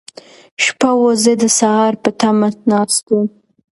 شپه 0.63 0.91
وه، 0.99 1.11
زه 1.23 1.33
د 1.41 1.43
سهار 1.57 1.93
په 2.03 2.09
تمه 2.19 2.49
ناست 2.71 3.03
وم. 3.09 3.27